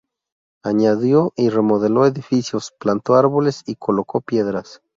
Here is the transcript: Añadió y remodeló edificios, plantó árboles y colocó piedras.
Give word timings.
Añadió 0.63 1.31
y 1.35 1.49
remodeló 1.49 2.07
edificios, 2.07 2.71
plantó 2.79 3.13
árboles 3.13 3.61
y 3.67 3.75
colocó 3.75 4.21
piedras. 4.21 4.81